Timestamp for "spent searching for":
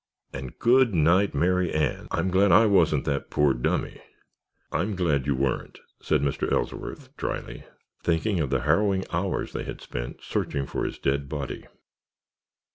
9.79-10.85